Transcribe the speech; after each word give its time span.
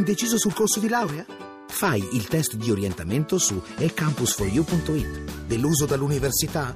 Indeciso 0.00 0.38
sul 0.38 0.54
corso 0.54 0.80
di 0.80 0.88
laurea? 0.88 1.26
Fai 1.68 2.02
il 2.14 2.26
test 2.26 2.54
di 2.54 2.70
orientamento 2.70 3.36
su 3.36 3.62
ecampus4u.it. 3.76 5.44
Deluso 5.44 5.84
dall'università? 5.84 6.74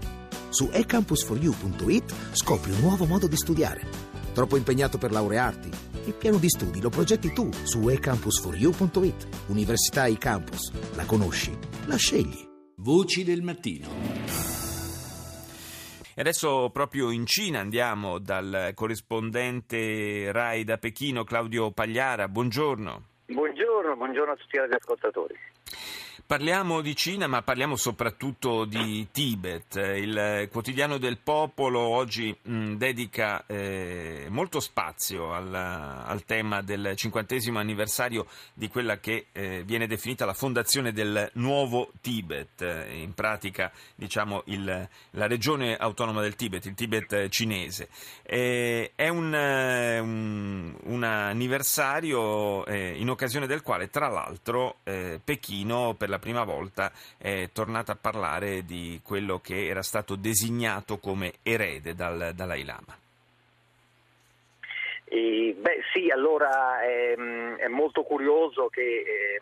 Su 0.50 0.67
ecampus4u.it 0.67 2.15
scopri 2.33 2.73
un 2.73 2.81
nuovo 2.81 3.07
modo 3.07 3.26
di 3.26 3.37
studiare. 3.37 3.89
Troppo 4.34 4.58
impegnato 4.58 4.99
per 4.99 5.10
laurearti? 5.10 5.71
Il 6.05 6.13
piano 6.13 6.37
di 6.37 6.50
studi 6.50 6.83
lo 6.83 6.91
progetti 6.91 7.33
tu 7.33 7.49
su 7.63 7.79
ecampus4u.it. 7.87 9.27
Università 9.46 10.06
eCampus. 10.06 10.70
La 10.95 11.06
conosci? 11.06 11.56
La 11.86 11.96
scegli. 11.96 12.46
Voci 12.77 13.25
del 13.25 13.41
mattino. 13.41 13.88
E 16.14 16.20
adesso 16.20 16.68
proprio 16.70 17.11
in 17.11 17.25
Cina 17.25 17.61
andiamo 17.61 18.18
dal 18.18 18.72
corrispondente 18.75 20.30
RAI 20.30 20.64
da 20.64 20.77
Pechino 20.77 21.25
Claudio 21.25 21.72
Pagliara. 21.72 22.29
Buongiorno. 22.29 23.12
Buongiorno, 23.27 23.96
buongiorno 23.96 24.32
a 24.32 24.36
tutti 24.36 24.59
gli 24.59 24.75
ascoltatori. 24.75 25.34
Parliamo 26.27 26.80
di 26.80 26.96
Cina, 26.96 27.27
ma 27.27 27.42
parliamo 27.42 27.77
soprattutto 27.77 28.65
di 28.65 29.09
Tibet. 29.12 29.77
Il 29.77 30.48
quotidiano 30.51 30.96
del 30.96 31.19
popolo 31.19 31.80
oggi 31.80 32.34
mh, 32.41 32.77
dedica 32.77 33.45
eh, 33.46 34.29
molto 34.30 34.59
spazio 34.59 35.34
al, 35.34 35.55
al, 35.55 36.24
tema 36.24 36.62
del 36.62 36.95
cinquantesimo 36.96 37.59
anniversario 37.59 38.27
di 38.55 38.68
quella 38.68 38.98
che 39.01 39.27
eh, 39.32 39.65
viene 39.66 39.87
definita 39.87 40.24
la 40.24 40.32
fondazione 40.32 40.92
del 40.92 41.29
nuovo 41.34 41.92
Tibet, 42.01 42.87
in 42.91 43.12
pratica 43.12 43.70
diciamo 43.95 44.45
il, 44.46 44.88
la 45.10 45.27
regione 45.27 45.77
autonoma 45.77 46.23
del 46.23 46.37
Tibet, 46.37 46.65
il 46.65 46.74
Tibet 46.74 47.29
cinese. 47.29 47.91
Eh, 48.23 48.93
è 48.95 49.09
un, 49.09 49.30
un, 49.34 50.74
un 50.84 51.02
anniversario 51.02 52.65
eh, 52.65 52.98
in 52.98 53.10
occasione 53.10 53.46
del 53.46 53.60
quale, 53.60 53.91
tra 53.91 54.09
l'altro, 54.09 54.77
eh, 54.84 55.20
Pechino 55.23 55.93
per 55.93 56.12
la 56.13 56.13
prima 56.18 56.45
volta 56.45 56.93
è 57.16 57.51
tornata 57.52 57.93
a 57.93 57.98
parlare 58.01 58.65
di 58.65 59.01
quello 59.02 59.38
che 59.38 59.66
era 59.66 59.82
stato 59.82 60.16
designato 60.16 60.98
come 60.98 61.34
erede 61.43 61.95
dal 61.95 62.32
Dalai 62.34 62.65
Lama. 62.65 62.96
E, 65.04 65.54
beh 65.58 65.82
sì, 65.92 66.10
allora 66.10 66.80
è, 66.82 67.14
è 67.14 67.68
molto 67.68 68.02
curioso 68.02 68.68
che 68.68 68.80
eh, 68.80 69.40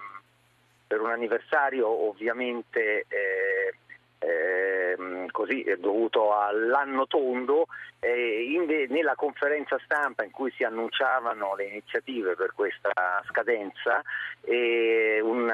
per 0.87 1.01
un 1.01 1.11
anniversario 1.11 1.89
ovviamente 1.89 3.07
eh, 3.09 3.75
eh, 4.19 5.27
così, 5.31 5.65
dovuto 5.79 6.37
all'anno 6.37 7.07
tondo, 7.07 7.67
eh, 7.99 8.43
in, 8.43 8.67
nella 8.89 9.15
conferenza 9.15 9.79
stampa 9.85 10.25
in 10.25 10.31
cui 10.31 10.51
si 10.53 10.65
annunciavano 10.65 11.55
le 11.57 11.65
iniziative 11.65 12.35
per 12.35 12.53
questa 12.55 12.93
scadenza, 13.29 14.03
eh, 14.43 15.21
un 15.23 15.51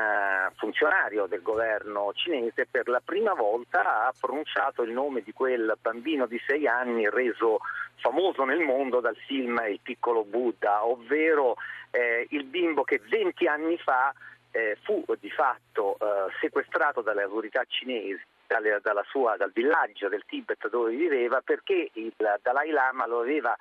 funzionario 0.68 1.26
del 1.26 1.40
governo 1.40 2.12
cinese 2.14 2.66
per 2.70 2.88
la 2.88 3.00
prima 3.02 3.32
volta 3.32 4.06
ha 4.06 4.12
pronunciato 4.18 4.82
il 4.82 4.90
nome 4.90 5.22
di 5.22 5.32
quel 5.32 5.76
bambino 5.80 6.26
di 6.26 6.38
sei 6.46 6.66
anni 6.66 7.08
reso 7.08 7.60
famoso 7.96 8.44
nel 8.44 8.60
mondo 8.60 9.00
dal 9.00 9.16
film 9.26 9.58
Il 9.66 9.80
piccolo 9.82 10.24
Buddha, 10.24 10.84
ovvero 10.84 11.56
eh, 11.90 12.26
il 12.30 12.44
bimbo 12.44 12.82
che 12.84 13.00
20 13.02 13.46
anni 13.46 13.78
fa 13.78 14.12
eh, 14.50 14.76
fu 14.82 15.02
di 15.18 15.30
fatto 15.30 15.96
eh, 15.98 16.30
sequestrato 16.40 17.00
dalle 17.00 17.22
autorità 17.22 17.64
cinesi 17.66 18.20
dalla 18.46 19.04
sua, 19.08 19.36
dal 19.36 19.52
villaggio 19.52 20.08
del 20.08 20.24
Tibet 20.26 20.70
dove 20.70 20.94
viveva 20.94 21.42
perché 21.42 21.90
il 21.94 22.12
Dalai 22.42 22.70
Lama 22.70 23.06
lo 23.06 23.20
aveva 23.20 23.54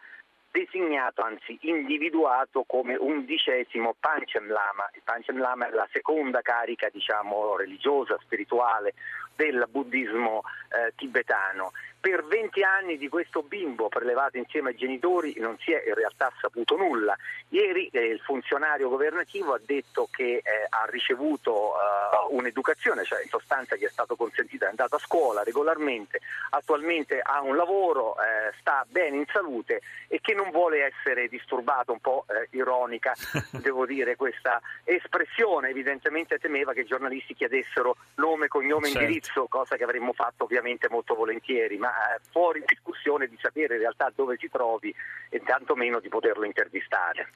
designato, 0.57 1.21
anzi 1.21 1.57
individuato 1.61 2.63
come 2.65 2.95
undicesimo 2.95 3.95
Panchem 3.99 4.47
Lama. 4.47 4.89
Il 4.93 5.01
Panchem 5.03 5.37
Lama 5.37 5.67
è 5.67 5.71
la 5.71 5.87
seconda 5.91 6.41
carica 6.41 6.89
diciamo, 6.89 7.55
religiosa, 7.55 8.17
spirituale 8.21 8.93
del 9.37 9.65
buddismo 9.69 10.41
eh, 10.67 10.91
tibetano 10.97 11.71
per 12.07 12.23
20 12.23 12.63
anni 12.63 12.97
di 12.97 13.09
questo 13.09 13.41
bimbo 13.41 13.89
prelevato 13.89 14.37
insieme 14.37 14.69
ai 14.69 14.77
genitori 14.77 15.35
non 15.39 15.57
si 15.59 15.73
è 15.73 15.83
in 15.85 15.93
realtà 15.93 16.31
saputo 16.39 16.77
nulla. 16.77 17.13
Ieri 17.49 17.89
eh, 17.91 18.05
il 18.05 18.19
funzionario 18.19 18.87
governativo 18.87 19.53
ha 19.53 19.59
detto 19.61 20.07
che 20.09 20.37
eh, 20.37 20.43
ha 20.69 20.85
ricevuto 20.89 21.73
uh, 21.73 22.35
un'educazione, 22.35 23.03
cioè 23.03 23.23
in 23.23 23.29
sostanza 23.29 23.75
gli 23.75 23.83
è 23.83 23.89
stato 23.89 24.15
consentito, 24.15 24.65
è 24.65 24.69
andato 24.69 24.95
a 24.95 24.99
scuola 24.99 25.43
regolarmente, 25.43 26.21
attualmente 26.51 27.19
ha 27.19 27.41
un 27.41 27.55
lavoro, 27.55 28.15
eh, 28.15 28.53
sta 28.59 28.85
bene 28.87 29.17
in 29.17 29.25
salute 29.31 29.81
e 30.07 30.21
che 30.21 30.33
non 30.33 30.49
vuole 30.51 30.83
essere 30.83 31.27
disturbato, 31.27 31.91
un 31.91 31.99
po' 31.99 32.25
eh, 32.29 32.47
ironica 32.51 33.13
devo 33.51 33.85
dire 33.85 34.15
questa 34.15 34.61
espressione, 34.83 35.69
evidentemente 35.69 36.37
temeva 36.37 36.73
che 36.73 36.81
i 36.81 36.85
giornalisti 36.85 37.33
chiedessero 37.33 37.97
nome, 38.15 38.47
cognome, 38.47 38.87
certo. 38.87 38.99
indirizzo, 38.99 39.26
cosa 39.47 39.75
che 39.75 39.83
avremmo 39.83 40.13
fatto 40.13 40.43
ovviamente 40.43 40.87
molto 40.89 41.15
volentieri, 41.15 41.77
ma 41.77 41.89
eh, 41.89 42.19
fuori 42.31 42.63
discussione 42.65 43.27
di 43.27 43.37
sapere 43.39 43.75
in 43.75 43.81
realtà 43.81 44.11
dove 44.15 44.37
si 44.37 44.49
trovi 44.49 44.93
e 45.29 45.41
tantomeno 45.41 45.99
di 45.99 46.09
poterlo 46.09 46.45
intervistare. 46.45 47.29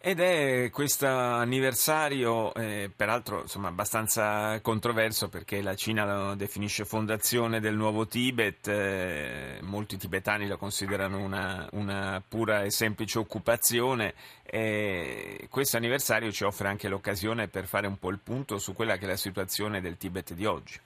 Ed 0.00 0.20
è 0.20 0.70
questo 0.70 1.08
anniversario, 1.08 2.54
eh, 2.54 2.88
peraltro 2.94 3.40
insomma, 3.40 3.66
abbastanza 3.66 4.60
controverso 4.60 5.28
perché 5.28 5.60
la 5.60 5.74
Cina 5.74 6.04
lo 6.04 6.34
definisce 6.36 6.84
fondazione 6.84 7.58
del 7.58 7.74
nuovo 7.74 8.06
Tibet, 8.06 8.68
eh, 8.68 9.58
molti 9.62 9.96
tibetani 9.96 10.46
lo 10.46 10.56
considerano 10.56 11.18
una, 11.18 11.68
una 11.72 12.22
pura 12.26 12.62
e 12.62 12.70
semplice 12.70 13.18
occupazione 13.18 14.14
e 14.44 15.48
questo 15.50 15.78
anniversario 15.78 16.30
ci 16.30 16.44
offre 16.44 16.68
anche 16.68 16.86
l'occasione 16.86 17.48
per 17.48 17.66
fare 17.66 17.88
un 17.88 17.98
po' 17.98 18.10
il 18.10 18.20
punto 18.22 18.58
su 18.58 18.74
quella 18.74 18.98
che 18.98 19.04
è 19.04 19.08
la 19.08 19.16
situazione 19.16 19.80
del 19.80 19.96
Tibet 19.96 20.32
di 20.32 20.46
oggi. 20.46 20.78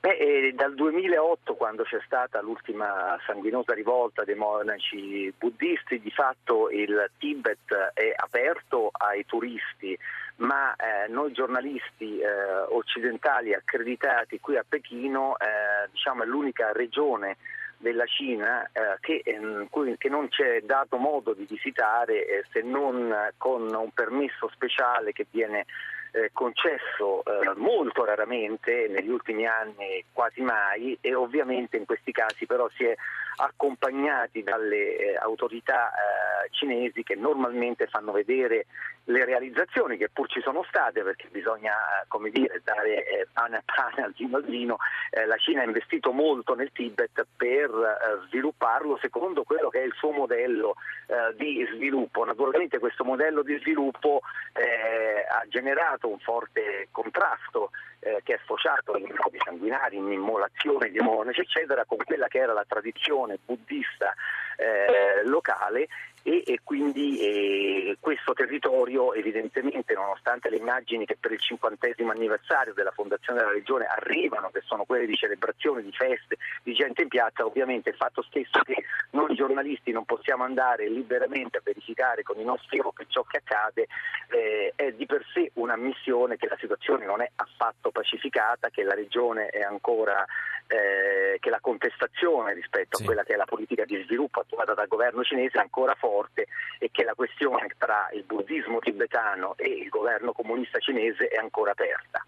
Beh, 0.00 0.16
eh, 0.16 0.52
dal 0.54 0.76
2008, 0.76 1.54
quando 1.54 1.82
c'è 1.82 1.98
stata 2.04 2.40
l'ultima 2.40 3.18
sanguinosa 3.26 3.74
rivolta 3.74 4.22
dei 4.22 4.36
monaci 4.36 5.32
buddisti, 5.36 6.00
di 6.00 6.10
fatto 6.12 6.70
il 6.70 7.10
Tibet 7.18 7.74
è 7.94 8.12
aperto 8.14 8.90
ai 8.92 9.26
turisti, 9.26 9.98
ma 10.36 10.72
eh, 10.76 11.08
noi 11.08 11.32
giornalisti 11.32 12.20
eh, 12.20 12.28
occidentali 12.68 13.54
accreditati 13.54 14.38
qui 14.38 14.56
a 14.56 14.64
Pechino 14.66 15.36
eh, 15.36 15.88
diciamo, 15.90 16.22
è 16.22 16.26
l'unica 16.26 16.70
regione 16.70 17.36
della 17.78 18.06
Cina 18.06 18.70
eh, 18.72 18.98
che, 19.00 19.22
ehm, 19.24 19.68
che, 19.96 20.08
non 20.08 20.30
ci 20.30 20.42
è 20.42 20.60
dato 20.60 20.96
modo 20.96 21.32
di 21.32 21.44
visitare 21.48 22.24
eh, 22.24 22.44
se 22.52 22.60
non 22.62 23.12
con 23.36 23.62
un 23.62 23.90
permesso 23.90 24.48
speciale 24.52 25.12
che 25.12 25.26
viene 25.28 25.66
eh, 26.12 26.30
concesso 26.32 27.22
eh, 27.24 27.52
molto 27.56 28.04
raramente, 28.04 28.88
negli 28.88 29.10
ultimi 29.10 29.46
anni 29.46 30.04
quasi 30.12 30.40
mai 30.40 30.96
e 31.00 31.14
ovviamente 31.14 31.76
in 31.76 31.84
questi 31.84 32.12
casi 32.12 32.46
però 32.46 32.68
si 32.74 32.84
è 32.84 32.94
accompagnati 33.36 34.42
dalle 34.42 34.96
eh, 34.96 35.16
autorità 35.16 35.90
eh, 35.90 36.27
cinesi 36.50 37.02
che 37.02 37.14
normalmente 37.14 37.86
fanno 37.86 38.12
vedere 38.12 38.66
le 39.08 39.24
realizzazioni 39.24 39.96
che 39.96 40.10
pur 40.10 40.28
ci 40.28 40.40
sono 40.40 40.64
state 40.68 41.02
perché 41.02 41.28
bisogna 41.30 41.72
come 42.08 42.30
dire, 42.30 42.60
dare 42.62 43.06
eh, 43.06 43.26
pane 43.32 43.56
a 43.56 43.62
pane 43.64 44.04
al 44.04 44.12
vino 44.16 44.36
al 44.36 44.44
vino, 44.44 44.76
eh, 45.10 45.24
la 45.24 45.36
Cina 45.36 45.62
ha 45.62 45.64
investito 45.64 46.12
molto 46.12 46.54
nel 46.54 46.72
Tibet 46.72 47.26
per 47.36 47.70
eh, 47.70 48.26
svilupparlo 48.26 48.98
secondo 49.00 49.44
quello 49.44 49.68
che 49.70 49.80
è 49.80 49.84
il 49.84 49.94
suo 49.96 50.10
modello 50.10 50.74
eh, 51.06 51.34
di 51.36 51.66
sviluppo. 51.74 52.24
Naturalmente 52.24 52.78
questo 52.78 53.04
modello 53.04 53.42
di 53.42 53.58
sviluppo 53.60 54.20
eh, 54.52 55.24
ha 55.26 55.44
generato 55.48 56.08
un 56.08 56.18
forte 56.18 56.88
contrasto 56.90 57.70
eh, 58.00 58.20
che 58.22 58.34
è 58.34 58.40
sfociato 58.42 58.96
in 58.96 59.14
robi 59.14 59.38
sanguinari, 59.42 59.96
in 59.96 60.12
immolazione 60.12 60.90
di 60.90 60.98
monaci, 60.98 61.40
eccetera, 61.40 61.84
con 61.84 61.98
quella 62.04 62.28
che 62.28 62.38
era 62.38 62.52
la 62.52 62.64
tradizione 62.66 63.38
buddista 63.44 64.14
eh, 64.58 65.24
locale 65.24 65.88
e, 66.22 66.42
e 66.44 66.60
quindi 66.64 67.20
eh, 67.20 67.96
questo 68.00 68.32
territorio 68.32 69.14
evidentemente 69.14 69.94
nonostante 69.94 70.50
le 70.50 70.56
immagini 70.56 71.06
che 71.06 71.16
per 71.18 71.32
il 71.32 71.38
cinquantesimo 71.38 72.10
anniversario 72.10 72.74
della 72.74 72.90
fondazione 72.90 73.38
della 73.38 73.52
regione 73.52 73.86
arrivano, 73.86 74.50
che 74.50 74.60
sono 74.64 74.84
quelle 74.84 75.06
di 75.06 75.16
celebrazioni, 75.16 75.82
di 75.82 75.92
feste, 75.92 76.36
di 76.62 76.74
gente 76.74 77.02
in 77.02 77.08
piazza, 77.08 77.46
ovviamente 77.46 77.90
il 77.90 77.96
fatto 77.96 78.22
stesso 78.22 78.60
che 78.62 78.84
noi 79.10 79.34
giornalisti 79.34 79.92
non 79.92 80.04
possiamo 80.04 80.44
andare 80.44 80.88
liberamente 80.88 81.58
a 81.58 81.62
verificare 81.62 82.22
con 82.22 82.38
i 82.38 82.44
nostri 82.44 82.78
occhi 82.80 83.06
ciò 83.08 83.22
che 83.22 83.38
accade 83.38 83.86
eh, 84.30 84.72
è 84.74 84.92
di 84.92 85.06
per 85.06 85.24
sé 85.32 85.50
un'ammissione 85.54 86.36
che 86.36 86.48
la 86.48 86.56
situazione 86.58 87.06
non 87.06 87.22
è 87.22 87.30
affatto 87.36 87.90
pacificata, 87.90 88.70
che 88.70 88.82
la 88.82 88.94
regione 88.94 89.46
è 89.46 89.62
ancora 89.62 90.26
eh, 90.68 91.38
che 91.40 91.50
la 91.50 91.60
contestazione 91.60 92.52
rispetto 92.54 92.98
sì. 92.98 93.02
a 93.02 93.06
quella 93.06 93.24
che 93.24 93.32
è 93.32 93.36
la 93.36 93.44
politica 93.44 93.84
di 93.84 94.02
sviluppo 94.04 94.40
attuata 94.40 94.74
dal 94.74 94.86
governo 94.86 95.22
cinese 95.24 95.58
è 95.58 95.60
ancora 95.60 95.94
forte 95.94 96.46
e 96.78 96.90
che 96.92 97.04
la 97.04 97.14
questione 97.14 97.68
tra 97.76 98.08
il 98.12 98.24
buddismo 98.24 98.78
tibetano 98.78 99.54
e 99.56 99.68
il 99.68 99.88
governo 99.88 100.32
comunista 100.32 100.78
cinese 100.78 101.28
è 101.28 101.38
ancora 101.38 101.72
aperta. 101.72 102.24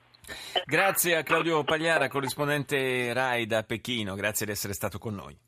Grazie 0.65 1.17
a 1.17 1.23
Claudio 1.23 1.65
Pagliara, 1.65 2.09
corrispondente 2.09 3.13
RAI 3.13 3.47
da 3.47 3.63
Pechino, 3.63 4.15
grazie 4.15 4.47
di 4.47 4.53
essere 4.53 4.73
stato 4.73 4.99
con 4.99 5.15
noi. 5.15 5.37